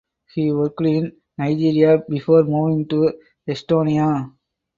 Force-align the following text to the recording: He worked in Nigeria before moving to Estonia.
He 0.33 0.51
worked 0.51 0.81
in 0.81 1.15
Nigeria 1.37 2.01
before 2.09 2.41
moving 2.43 2.87
to 2.87 3.13
Estonia. 3.47 4.31